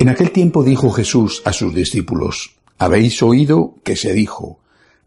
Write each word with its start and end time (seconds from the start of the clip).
En 0.00 0.08
aquel 0.08 0.30
tiempo 0.30 0.62
dijo 0.62 0.90
Jesús 0.90 1.42
a 1.44 1.52
sus 1.52 1.74
discípulos, 1.74 2.54
Habéis 2.78 3.20
oído 3.20 3.74
que 3.82 3.96
se 3.96 4.12
dijo, 4.12 4.60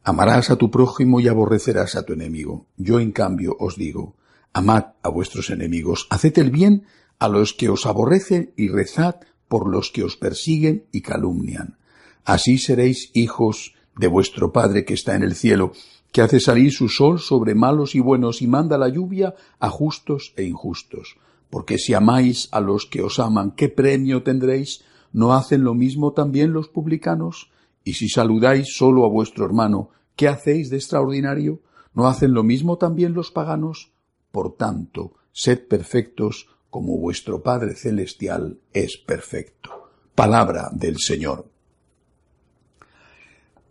Amarás 0.03 0.49
a 0.49 0.57
tu 0.57 0.69
prójimo 0.69 1.21
y 1.21 1.29
aborrecerás 1.29 1.95
a 1.95 2.03
tu 2.03 2.11
enemigo. 2.11 2.65
Yo 2.75 2.99
en 2.99 3.13
cambio 3.13 3.55
os 3.57 3.77
digo, 3.77 4.15
Amad 4.51 4.87
a 5.01 5.07
vuestros 5.07 5.49
enemigos, 5.49 6.07
haced 6.09 6.37
el 6.39 6.51
bien 6.51 6.83
a 7.19 7.29
los 7.29 7.53
que 7.53 7.69
os 7.69 7.85
aborrecen 7.85 8.51
y 8.57 8.67
rezad 8.67 9.15
por 9.47 9.71
los 9.71 9.91
que 9.91 10.03
os 10.03 10.17
persiguen 10.17 10.83
y 10.91 10.99
calumnian. 10.99 11.77
Así 12.25 12.57
seréis 12.57 13.11
hijos 13.13 13.73
de 13.95 14.07
vuestro 14.07 14.51
Padre 14.51 14.83
que 14.83 14.93
está 14.93 15.15
en 15.15 15.23
el 15.23 15.35
cielo, 15.35 15.71
que 16.11 16.21
hace 16.21 16.41
salir 16.41 16.73
su 16.73 16.89
sol 16.89 17.21
sobre 17.21 17.55
malos 17.55 17.95
y 17.95 18.01
buenos 18.01 18.41
y 18.41 18.47
manda 18.47 18.77
la 18.77 18.89
lluvia 18.89 19.35
a 19.57 19.69
justos 19.69 20.33
e 20.35 20.43
injustos. 20.43 21.15
Porque 21.51 21.77
si 21.77 21.93
amáis 21.93 22.47
a 22.51 22.61
los 22.61 22.87
que 22.87 23.03
os 23.03 23.19
aman, 23.19 23.51
¿qué 23.51 23.69
premio 23.69 24.23
tendréis? 24.23 24.83
¿No 25.11 25.33
hacen 25.33 25.63
lo 25.63 25.75
mismo 25.75 26.13
también 26.13 26.53
los 26.53 26.69
publicanos? 26.69 27.51
Y 27.83 27.93
si 27.93 28.09
saludáis 28.09 28.73
solo 28.73 29.05
a 29.05 29.09
vuestro 29.09 29.45
hermano, 29.45 29.89
¿qué 30.15 30.27
hacéis 30.29 30.69
de 30.69 30.77
extraordinario? 30.77 31.61
¿No 31.93 32.07
hacen 32.07 32.33
lo 32.33 32.43
mismo 32.43 32.77
también 32.77 33.13
los 33.13 33.31
paganos? 33.31 33.91
Por 34.31 34.55
tanto, 34.55 35.13
sed 35.33 35.67
perfectos 35.67 36.47
como 36.69 36.97
vuestro 36.97 37.43
Padre 37.43 37.75
Celestial 37.75 38.57
es 38.71 38.97
perfecto. 38.97 39.89
Palabra 40.15 40.69
del 40.71 40.97
Señor. 40.99 41.49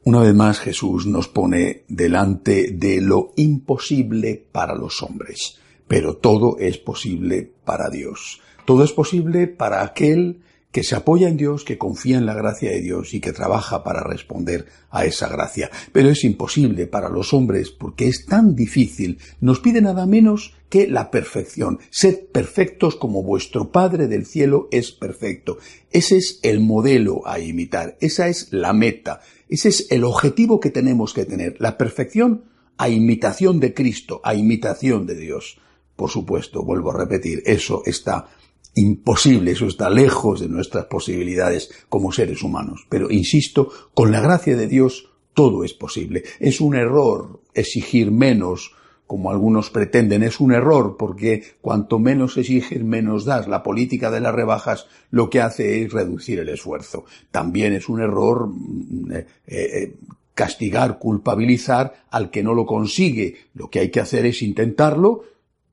Una 0.04 0.20
vez 0.20 0.34
más 0.34 0.60
Jesús 0.60 1.06
nos 1.06 1.28
pone 1.28 1.84
delante 1.88 2.72
de 2.72 3.00
lo 3.00 3.32
imposible 3.36 4.46
para 4.52 4.74
los 4.74 5.02
hombres. 5.02 5.58
Pero 5.90 6.18
todo 6.18 6.56
es 6.60 6.78
posible 6.78 7.52
para 7.64 7.90
Dios. 7.90 8.40
Todo 8.64 8.84
es 8.84 8.92
posible 8.92 9.48
para 9.48 9.82
aquel 9.82 10.38
que 10.70 10.84
se 10.84 10.94
apoya 10.94 11.28
en 11.28 11.36
Dios, 11.36 11.64
que 11.64 11.78
confía 11.78 12.16
en 12.16 12.26
la 12.26 12.34
gracia 12.34 12.70
de 12.70 12.80
Dios 12.80 13.12
y 13.12 13.18
que 13.18 13.32
trabaja 13.32 13.82
para 13.82 14.04
responder 14.04 14.66
a 14.90 15.04
esa 15.04 15.26
gracia. 15.26 15.68
Pero 15.90 16.08
es 16.10 16.22
imposible 16.22 16.86
para 16.86 17.08
los 17.08 17.34
hombres 17.34 17.72
porque 17.72 18.06
es 18.06 18.24
tan 18.24 18.54
difícil. 18.54 19.18
Nos 19.40 19.58
pide 19.58 19.80
nada 19.80 20.06
menos 20.06 20.54
que 20.68 20.86
la 20.86 21.10
perfección. 21.10 21.80
Sed 21.90 22.26
perfectos 22.30 22.94
como 22.94 23.24
vuestro 23.24 23.72
Padre 23.72 24.06
del 24.06 24.26
cielo 24.26 24.68
es 24.70 24.92
perfecto. 24.92 25.58
Ese 25.90 26.18
es 26.18 26.38
el 26.44 26.60
modelo 26.60 27.26
a 27.26 27.40
imitar. 27.40 27.96
Esa 28.00 28.28
es 28.28 28.52
la 28.52 28.72
meta. 28.72 29.22
Ese 29.48 29.70
es 29.70 29.88
el 29.90 30.04
objetivo 30.04 30.60
que 30.60 30.70
tenemos 30.70 31.14
que 31.14 31.24
tener. 31.24 31.56
La 31.58 31.76
perfección 31.76 32.44
a 32.78 32.88
imitación 32.88 33.58
de 33.58 33.74
Cristo, 33.74 34.20
a 34.22 34.36
imitación 34.36 35.04
de 35.04 35.16
Dios. 35.16 35.58
Por 36.00 36.08
supuesto, 36.08 36.62
vuelvo 36.62 36.92
a 36.92 36.96
repetir, 36.96 37.42
eso 37.44 37.82
está 37.84 38.26
imposible, 38.74 39.50
eso 39.50 39.66
está 39.66 39.90
lejos 39.90 40.40
de 40.40 40.48
nuestras 40.48 40.86
posibilidades 40.86 41.70
como 41.90 42.10
seres 42.10 42.42
humanos. 42.42 42.86
Pero, 42.88 43.10
insisto, 43.10 43.68
con 43.92 44.10
la 44.10 44.22
gracia 44.22 44.56
de 44.56 44.66
Dios 44.66 45.10
todo 45.34 45.62
es 45.62 45.74
posible. 45.74 46.24
Es 46.38 46.62
un 46.62 46.74
error 46.74 47.42
exigir 47.52 48.12
menos, 48.12 48.74
como 49.06 49.30
algunos 49.30 49.68
pretenden, 49.68 50.22
es 50.22 50.40
un 50.40 50.54
error 50.54 50.96
porque 50.98 51.44
cuanto 51.60 51.98
menos 51.98 52.38
exiges, 52.38 52.82
menos 52.82 53.26
das. 53.26 53.46
La 53.46 53.62
política 53.62 54.10
de 54.10 54.22
las 54.22 54.34
rebajas 54.34 54.86
lo 55.10 55.28
que 55.28 55.42
hace 55.42 55.82
es 55.82 55.92
reducir 55.92 56.38
el 56.38 56.48
esfuerzo. 56.48 57.04
También 57.30 57.74
es 57.74 57.90
un 57.90 58.00
error 58.00 58.48
mm, 58.48 59.12
eh, 59.12 59.26
eh, 59.46 59.96
castigar, 60.32 60.98
culpabilizar 60.98 62.06
al 62.10 62.30
que 62.30 62.42
no 62.42 62.54
lo 62.54 62.64
consigue. 62.64 63.36
Lo 63.52 63.68
que 63.68 63.80
hay 63.80 63.90
que 63.90 64.00
hacer 64.00 64.24
es 64.24 64.40
intentarlo, 64.40 65.24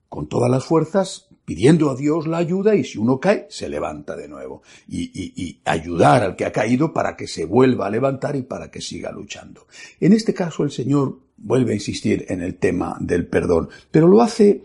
con 0.09 0.28
todas 0.28 0.50
las 0.50 0.66
fuerzas, 0.66 1.28
pidiendo 1.45 1.90
a 1.90 1.95
Dios 1.95 2.28
la 2.28 2.38
ayuda 2.38 2.75
y 2.75 2.84
si 2.84 2.97
uno 2.97 3.19
cae, 3.19 3.47
se 3.50 3.69
levanta 3.69 4.16
de 4.16 4.28
nuevo. 4.28 4.62
Y, 4.88 5.12
y, 5.13 5.59
ayudar 5.66 6.23
al 6.23 6.35
que 6.35 6.45
ha 6.45 6.51
caído 6.51 6.94
para 6.94 7.16
que 7.16 7.28
se 7.28 7.45
vuelva 7.45 7.88
a 7.88 7.90
levantar 7.90 8.35
y 8.35 8.41
para 8.41 8.69
que 8.69 8.81
siga 8.81 9.12
luchando. 9.12 9.68
En 10.00 10.13
este 10.13 10.34
caso 10.34 10.63
el 10.63 10.72
Señor 10.72 11.19
vuelve 11.38 11.72
a 11.72 11.75
insistir 11.75 12.25
en 12.29 12.41
el 12.41 12.56
tema 12.56 12.97
del 13.00 13.28
perdón, 13.28 13.69
pero 13.91 14.07
lo 14.07 14.22
hace 14.22 14.63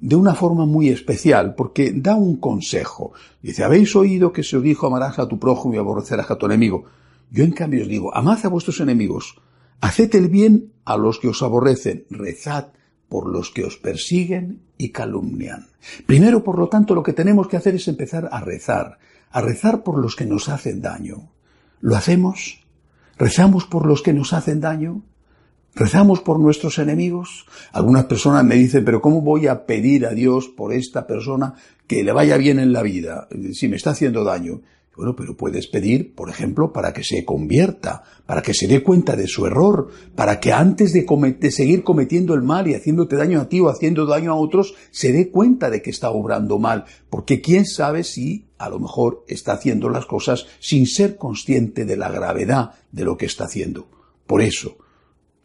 de 0.00 0.16
una 0.16 0.34
forma 0.34 0.66
muy 0.66 0.88
especial, 0.88 1.54
porque 1.54 1.92
da 1.94 2.16
un 2.16 2.36
consejo. 2.38 3.12
Dice, 3.40 3.62
habéis 3.62 3.94
oído 3.94 4.32
que 4.32 4.42
se 4.42 4.56
os 4.56 4.62
dijo 4.62 4.86
amarás 4.86 5.18
a 5.18 5.28
tu 5.28 5.38
prójimo 5.38 5.74
y 5.74 5.78
aborrecerás 5.78 6.30
a 6.30 6.36
tu 6.36 6.46
enemigo. 6.46 6.84
Yo 7.30 7.44
en 7.44 7.52
cambio 7.52 7.82
os 7.82 7.88
digo, 7.88 8.14
amad 8.14 8.44
a 8.44 8.48
vuestros 8.48 8.80
enemigos, 8.80 9.40
haced 9.80 10.14
el 10.16 10.28
bien 10.28 10.72
a 10.84 10.96
los 10.96 11.18
que 11.20 11.28
os 11.28 11.42
aborrecen, 11.42 12.04
rezad 12.10 12.72
por 13.12 13.30
los 13.30 13.50
que 13.50 13.62
os 13.62 13.76
persiguen 13.76 14.62
y 14.78 14.88
calumnian. 14.88 15.66
Primero, 16.06 16.42
por 16.42 16.58
lo 16.58 16.70
tanto, 16.70 16.94
lo 16.94 17.02
que 17.02 17.12
tenemos 17.12 17.46
que 17.46 17.58
hacer 17.58 17.74
es 17.74 17.86
empezar 17.86 18.30
a 18.32 18.40
rezar, 18.40 18.96
a 19.30 19.42
rezar 19.42 19.82
por 19.82 20.00
los 20.00 20.16
que 20.16 20.24
nos 20.24 20.48
hacen 20.48 20.80
daño. 20.80 21.28
¿Lo 21.82 21.94
hacemos? 21.94 22.64
¿Rezamos 23.18 23.66
por 23.66 23.84
los 23.84 24.00
que 24.00 24.14
nos 24.14 24.32
hacen 24.32 24.62
daño? 24.62 25.02
¿Rezamos 25.74 26.22
por 26.22 26.40
nuestros 26.40 26.78
enemigos? 26.78 27.44
Algunas 27.72 28.06
personas 28.06 28.46
me 28.46 28.54
dicen, 28.54 28.82
pero 28.82 29.02
¿cómo 29.02 29.20
voy 29.20 29.46
a 29.46 29.66
pedir 29.66 30.06
a 30.06 30.14
Dios 30.14 30.48
por 30.48 30.72
esta 30.72 31.06
persona 31.06 31.52
que 31.86 32.02
le 32.02 32.12
vaya 32.12 32.38
bien 32.38 32.58
en 32.58 32.72
la 32.72 32.80
vida 32.80 33.28
si 33.52 33.68
me 33.68 33.76
está 33.76 33.90
haciendo 33.90 34.24
daño? 34.24 34.62
Bueno, 34.94 35.16
pero 35.16 35.36
puedes 35.36 35.68
pedir, 35.68 36.14
por 36.14 36.28
ejemplo, 36.28 36.72
para 36.72 36.92
que 36.92 37.02
se 37.02 37.24
convierta, 37.24 38.02
para 38.26 38.42
que 38.42 38.52
se 38.52 38.66
dé 38.66 38.82
cuenta 38.82 39.16
de 39.16 39.26
su 39.26 39.46
error, 39.46 39.88
para 40.14 40.38
que 40.38 40.52
antes 40.52 40.92
de, 40.92 41.06
seguir 41.50 41.82
cometiendo 41.82 42.34
el 42.34 42.42
mal 42.42 42.68
y 42.68 42.74
haciéndote 42.74 43.16
daño 43.16 43.40
a 43.40 43.48
ti 43.48 43.60
o 43.60 43.70
haciendo 43.70 44.04
daño 44.04 44.32
a 44.32 44.36
otros, 44.36 44.74
se 44.90 45.12
dé 45.12 45.30
cuenta 45.30 45.70
de 45.70 45.80
que 45.80 45.88
está 45.88 46.10
obrando 46.10 46.58
mal, 46.58 46.84
porque 47.08 47.40
quién 47.40 47.64
sabe 47.64 48.04
si 48.04 48.48
a 48.58 48.68
lo 48.68 48.78
mejor 48.80 49.24
está 49.28 49.52
haciendo 49.52 49.88
las 49.88 50.04
cosas 50.04 50.46
sin 50.60 50.86
ser 50.86 51.16
consciente 51.16 51.86
de 51.86 51.96
la 51.96 52.10
gravedad 52.10 52.72
de 52.92 53.04
lo 53.04 53.16
que 53.16 53.26
está 53.26 53.44
haciendo. 53.44 53.88
Por 54.26 54.42
eso, 54.42 54.76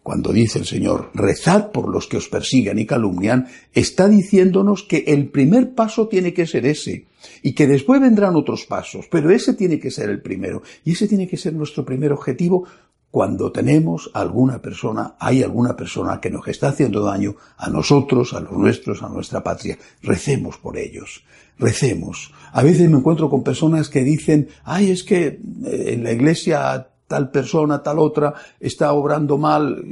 cuando 0.07 0.31
dice 0.31 0.59
el 0.59 0.65
Señor, 0.65 1.11
rezad 1.13 1.69
por 1.73 1.89
los 1.89 2.07
que 2.07 2.15
os 2.15 2.29
persigan 2.29 2.79
y 2.79 2.85
calumnian, 2.85 3.47
está 3.73 4.07
diciéndonos 4.07 4.83
que 4.83 5.03
el 5.05 5.27
primer 5.27 5.75
paso 5.75 6.07
tiene 6.07 6.33
que 6.33 6.47
ser 6.47 6.65
ese, 6.65 7.07
y 7.43 7.51
que 7.51 7.67
después 7.67 7.99
vendrán 7.99 8.37
otros 8.37 8.65
pasos, 8.65 9.09
pero 9.11 9.31
ese 9.31 9.53
tiene 9.53 9.81
que 9.81 9.91
ser 9.91 10.09
el 10.09 10.21
primero, 10.21 10.61
y 10.85 10.93
ese 10.93 11.09
tiene 11.09 11.27
que 11.27 11.35
ser 11.35 11.51
nuestro 11.55 11.83
primer 11.83 12.13
objetivo 12.13 12.65
cuando 13.11 13.51
tenemos 13.51 14.09
alguna 14.13 14.61
persona, 14.61 15.15
hay 15.19 15.43
alguna 15.43 15.75
persona 15.75 16.21
que 16.21 16.29
nos 16.29 16.47
está 16.47 16.69
haciendo 16.69 17.03
daño 17.03 17.35
a 17.57 17.69
nosotros, 17.69 18.33
a 18.33 18.39
los 18.39 18.53
nuestros, 18.53 19.03
a 19.03 19.09
nuestra 19.09 19.43
patria. 19.43 19.77
Recemos 20.01 20.57
por 20.57 20.77
ellos, 20.77 21.25
recemos. 21.59 22.31
A 22.53 22.63
veces 22.63 22.89
me 22.89 22.99
encuentro 22.99 23.29
con 23.29 23.43
personas 23.43 23.89
que 23.89 24.05
dicen, 24.05 24.47
ay, 24.63 24.89
es 24.89 25.03
que 25.03 25.25
eh, 25.27 25.39
en 25.65 26.05
la 26.05 26.13
iglesia 26.13 26.91
tal 27.07 27.31
persona, 27.31 27.81
tal 27.81 27.99
otra, 27.99 28.33
está 28.59 28.91
obrando 28.93 29.37
mal, 29.37 29.83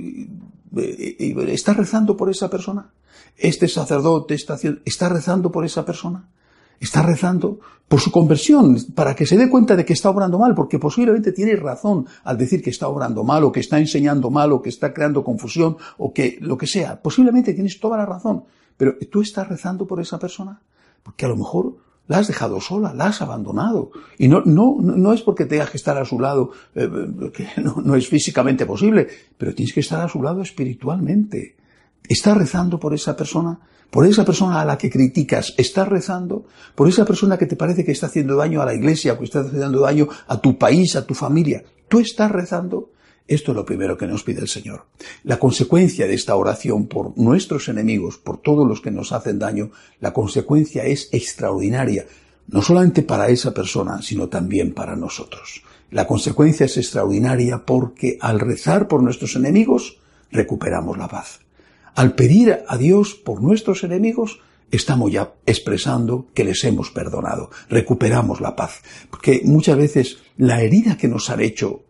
¿está 1.47 1.73
rezando 1.73 2.15
por 2.17 2.29
esa 2.29 2.49
persona? 2.49 2.91
Este 3.37 3.67
sacerdote 3.67 4.33
está, 4.33 4.57
está 4.85 5.09
rezando 5.09 5.51
por 5.51 5.65
esa 5.65 5.85
persona 5.85 6.27
está 6.79 7.01
rezando 7.01 7.59
por 7.87 7.99
su 7.99 8.11
conversión, 8.11 8.77
para 8.95 9.15
que 9.15 9.25
se 9.25 9.37
dé 9.37 9.49
cuenta 9.49 9.75
de 9.75 9.85
que 9.85 9.93
está 9.93 10.09
obrando 10.09 10.39
mal, 10.39 10.55
porque 10.55 10.79
posiblemente 10.79 11.31
tiene 11.31 11.55
razón 11.55 12.07
al 12.23 12.37
decir 12.37 12.63
que 12.63 12.71
está 12.71 12.87
obrando 12.87 13.23
mal, 13.23 13.43
o 13.43 13.51
que 13.51 13.59
está 13.59 13.79
enseñando 13.79 14.31
mal, 14.31 14.51
o 14.51 14.61
que 14.61 14.69
está 14.69 14.93
creando 14.93 15.23
confusión, 15.23 15.77
o 15.97 16.11
que 16.11 16.37
lo 16.41 16.57
que 16.57 16.67
sea. 16.67 17.01
Posiblemente 17.01 17.53
tienes 17.53 17.79
toda 17.79 17.97
la 17.97 18.05
razón, 18.05 18.45
pero 18.75 18.95
¿tú 19.11 19.21
estás 19.21 19.47
rezando 19.47 19.85
por 19.85 20.01
esa 20.01 20.17
persona? 20.17 20.61
Porque 21.03 21.25
a 21.25 21.29
lo 21.29 21.37
mejor 21.37 21.77
la 22.07 22.19
has 22.19 22.27
dejado 22.27 22.61
sola, 22.61 22.93
la 22.93 23.07
has 23.07 23.21
abandonado. 23.21 23.91
Y 24.17 24.27
no, 24.27 24.41
no, 24.45 24.77
no 24.79 25.13
es 25.13 25.21
porque 25.21 25.45
tengas 25.45 25.69
que 25.69 25.77
estar 25.77 25.97
a 25.97 26.05
su 26.05 26.19
lado, 26.19 26.51
eh, 26.75 26.89
que 27.33 27.47
no, 27.61 27.81
no 27.83 27.95
es 27.95 28.07
físicamente 28.07 28.65
posible, 28.65 29.07
pero 29.37 29.53
tienes 29.53 29.73
que 29.73 29.79
estar 29.79 30.01
a 30.01 30.09
su 30.09 30.21
lado 30.21 30.41
espiritualmente. 30.41 31.55
¿Estás 32.07 32.37
rezando 32.37 32.79
por 32.79 32.93
esa 32.93 33.15
persona? 33.15 33.59
por 33.95 34.05
esa 34.05 34.25
persona 34.25 34.59
a 34.59 34.65
la 34.65 34.77
que 34.77 34.89
criticas, 34.89 35.53
estás 35.57 35.87
rezando, 35.87 36.45
por 36.75 36.89
esa 36.89 37.05
persona 37.05 37.37
que 37.37 37.45
te 37.45 37.55
parece 37.55 37.85
que 37.85 37.93
está 37.93 38.07
haciendo 38.07 38.35
daño 38.35 38.61
a 38.61 38.65
la 38.65 38.73
iglesia, 38.73 39.17
que 39.17 39.23
está 39.23 39.39
haciendo 39.39 39.79
daño 39.79 40.09
a 40.27 40.41
tu 40.41 40.57
país, 40.57 40.97
a 40.97 41.05
tu 41.05 41.13
familia, 41.13 41.63
tú 41.87 41.99
estás 41.99 42.29
rezando. 42.29 42.89
Esto 43.27 43.51
es 43.51 43.55
lo 43.55 43.65
primero 43.65 43.97
que 43.97 44.05
nos 44.05 44.23
pide 44.23 44.41
el 44.41 44.47
Señor. 44.47 44.85
La 45.23 45.39
consecuencia 45.39 46.05
de 46.05 46.13
esta 46.13 46.35
oración 46.35 46.85
por 46.85 47.17
nuestros 47.17 47.67
enemigos, 47.69 48.17
por 48.17 48.37
todos 48.37 48.67
los 48.67 48.81
que 48.81 48.91
nos 48.91 49.11
hacen 49.11 49.39
daño, 49.39 49.71
la 49.99 50.13
consecuencia 50.13 50.83
es 50.85 51.09
extraordinaria, 51.11 52.05
no 52.47 52.61
solamente 52.61 53.01
para 53.01 53.29
esa 53.29 53.51
persona, 53.51 54.03
sino 54.03 54.29
también 54.29 54.73
para 54.73 54.95
nosotros. 54.95 55.63
La 55.89 56.05
consecuencia 56.05 56.67
es 56.67 56.77
extraordinaria 56.77 57.65
porque 57.65 58.17
al 58.21 58.39
rezar 58.39 58.87
por 58.87 59.01
nuestros 59.01 59.35
enemigos, 59.35 59.97
recuperamos 60.31 60.97
la 60.97 61.07
paz. 61.07 61.39
Al 61.95 62.13
pedir 62.13 62.59
a 62.67 62.77
Dios 62.77 63.15
por 63.15 63.41
nuestros 63.41 63.83
enemigos, 63.83 64.39
estamos 64.69 65.11
ya 65.11 65.33
expresando 65.45 66.27
que 66.33 66.43
les 66.43 66.63
hemos 66.63 66.91
perdonado, 66.91 67.49
recuperamos 67.69 68.41
la 68.41 68.55
paz. 68.55 68.81
Porque 69.09 69.41
muchas 69.45 69.77
veces 69.77 70.17
la 70.37 70.61
herida 70.61 70.97
que 70.97 71.07
nos 71.07 71.29
han 71.29 71.39
hecho 71.39 71.84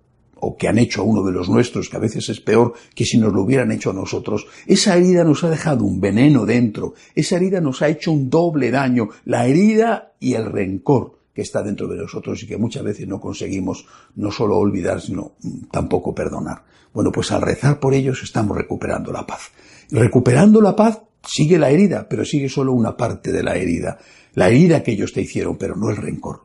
o 0.47 0.55
que 0.55 0.67
han 0.67 0.77
hecho 0.77 1.01
a 1.01 1.05
uno 1.05 1.23
de 1.23 1.31
los 1.31 1.49
nuestros, 1.49 1.89
que 1.89 1.97
a 1.97 1.99
veces 1.99 2.29
es 2.29 2.39
peor 2.39 2.73
que 2.93 3.03
si 3.03 3.17
nos 3.17 3.33
lo 3.33 3.41
hubieran 3.41 3.71
hecho 3.71 3.89
a 3.89 3.93
nosotros, 3.93 4.45
esa 4.67 4.95
herida 4.95 5.23
nos 5.23 5.43
ha 5.43 5.49
dejado 5.49 5.83
un 5.83 5.99
veneno 5.99 6.45
dentro, 6.45 6.93
esa 7.15 7.37
herida 7.37 7.61
nos 7.61 7.81
ha 7.81 7.87
hecho 7.87 8.11
un 8.11 8.29
doble 8.29 8.69
daño, 8.69 9.09
la 9.25 9.47
herida 9.47 10.13
y 10.19 10.35
el 10.35 10.45
rencor 10.45 11.17
que 11.33 11.41
está 11.41 11.63
dentro 11.63 11.87
de 11.87 11.97
nosotros 11.97 12.43
y 12.43 12.47
que 12.47 12.57
muchas 12.57 12.83
veces 12.83 13.07
no 13.07 13.19
conseguimos 13.19 13.87
no 14.15 14.29
solo 14.29 14.57
olvidar, 14.57 15.01
sino 15.01 15.33
tampoco 15.71 16.13
perdonar. 16.13 16.63
Bueno, 16.93 17.11
pues 17.11 17.31
al 17.31 17.41
rezar 17.41 17.79
por 17.79 17.95
ellos 17.95 18.21
estamos 18.21 18.55
recuperando 18.55 19.11
la 19.11 19.25
paz. 19.25 19.51
Recuperando 19.89 20.61
la 20.61 20.75
paz 20.75 21.01
sigue 21.25 21.57
la 21.57 21.71
herida, 21.71 22.07
pero 22.07 22.23
sigue 22.23 22.49
solo 22.49 22.71
una 22.71 22.95
parte 22.95 23.31
de 23.31 23.41
la 23.41 23.55
herida. 23.55 23.97
La 24.35 24.49
herida 24.49 24.83
que 24.83 24.91
ellos 24.91 25.11
te 25.11 25.21
hicieron, 25.21 25.57
pero 25.57 25.75
no 25.75 25.89
el 25.89 25.97
rencor. 25.97 26.43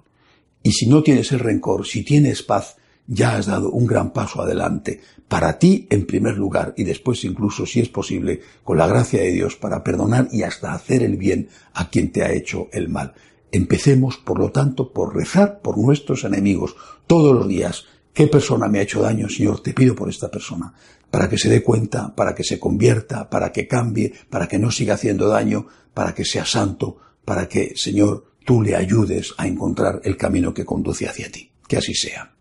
Y 0.62 0.72
si 0.72 0.88
no 0.88 1.02
tienes 1.02 1.30
el 1.32 1.40
rencor, 1.40 1.86
si 1.86 2.02
tienes 2.02 2.42
paz, 2.42 2.76
ya 3.06 3.36
has 3.36 3.46
dado 3.46 3.70
un 3.70 3.86
gran 3.86 4.12
paso 4.12 4.42
adelante, 4.42 5.00
para 5.28 5.58
ti 5.58 5.86
en 5.90 6.06
primer 6.06 6.36
lugar 6.36 6.74
y 6.76 6.84
después 6.84 7.24
incluso, 7.24 7.66
si 7.66 7.80
es 7.80 7.88
posible, 7.88 8.40
con 8.64 8.78
la 8.78 8.86
gracia 8.86 9.20
de 9.20 9.30
Dios 9.30 9.56
para 9.56 9.84
perdonar 9.84 10.28
y 10.32 10.42
hasta 10.42 10.74
hacer 10.74 11.02
el 11.02 11.16
bien 11.16 11.48
a 11.72 11.88
quien 11.88 12.10
te 12.10 12.24
ha 12.24 12.32
hecho 12.32 12.68
el 12.72 12.88
mal. 12.88 13.14
Empecemos, 13.52 14.16
por 14.16 14.38
lo 14.38 14.50
tanto, 14.50 14.92
por 14.92 15.14
rezar 15.14 15.60
por 15.60 15.78
nuestros 15.78 16.24
enemigos 16.24 16.76
todos 17.06 17.34
los 17.34 17.48
días. 17.48 17.86
¿Qué 18.12 18.26
persona 18.26 18.68
me 18.68 18.78
ha 18.78 18.82
hecho 18.82 19.02
daño, 19.02 19.28
Señor? 19.28 19.62
Te 19.62 19.72
pido 19.72 19.94
por 19.94 20.08
esta 20.08 20.30
persona, 20.30 20.72
para 21.10 21.28
que 21.28 21.38
se 21.38 21.48
dé 21.48 21.62
cuenta, 21.62 22.14
para 22.14 22.34
que 22.34 22.44
se 22.44 22.58
convierta, 22.58 23.28
para 23.30 23.52
que 23.52 23.66
cambie, 23.66 24.12
para 24.28 24.48
que 24.48 24.58
no 24.58 24.70
siga 24.70 24.94
haciendo 24.94 25.28
daño, 25.28 25.66
para 25.94 26.14
que 26.14 26.24
sea 26.24 26.44
santo, 26.44 26.96
para 27.24 27.48
que, 27.48 27.74
Señor, 27.76 28.24
tú 28.44 28.62
le 28.62 28.74
ayudes 28.74 29.34
a 29.36 29.46
encontrar 29.46 30.00
el 30.04 30.16
camino 30.16 30.52
que 30.54 30.64
conduce 30.64 31.08
hacia 31.08 31.30
ti. 31.30 31.50
Que 31.68 31.76
así 31.76 31.94
sea. 31.94 32.32